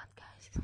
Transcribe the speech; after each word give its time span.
that 0.00 0.08
guys 0.16 0.62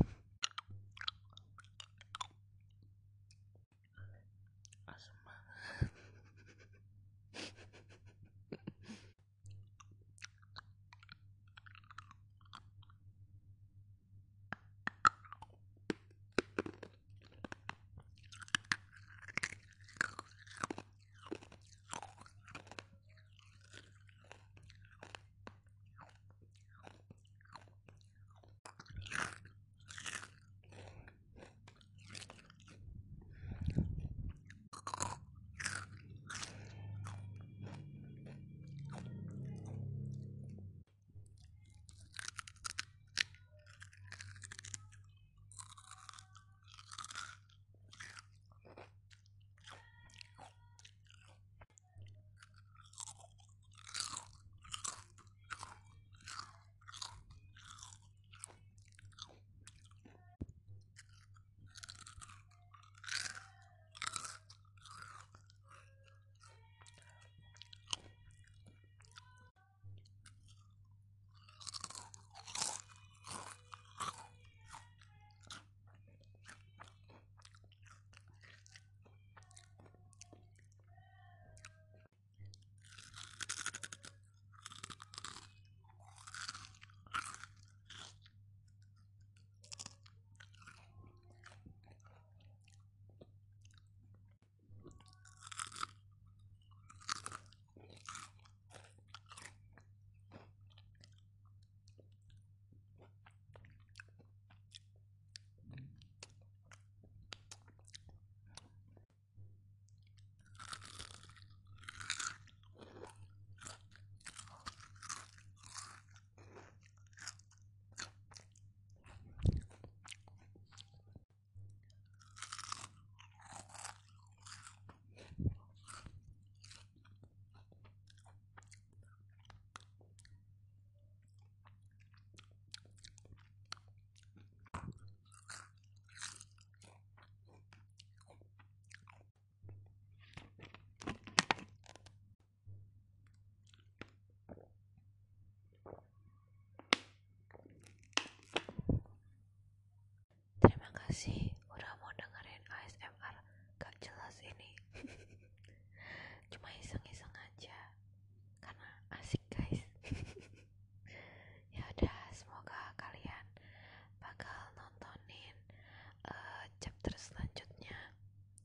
terus 167.07 167.31
selanjutnya 167.31 167.95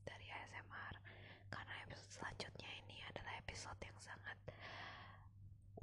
dari 0.02 0.26
ASMR 0.26 0.94
karena 1.46 1.74
episode 1.86 2.10
selanjutnya 2.10 2.70
ini 2.82 2.98
adalah 3.06 3.38
episode 3.38 3.78
yang 3.86 3.94
sangat 4.02 4.34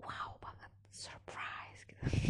wow 0.03 0.35
banget 0.43 0.71
surprise 0.91 1.87
gitu. 1.87 2.03